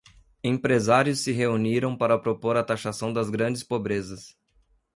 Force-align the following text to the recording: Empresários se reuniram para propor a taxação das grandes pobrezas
Empresários 0.43 1.19
se 1.19 1.31
reuniram 1.31 1.95
para 1.95 2.17
propor 2.17 2.57
a 2.57 2.63
taxação 2.63 3.13
das 3.13 3.29
grandes 3.29 3.61
pobrezas 3.61 4.35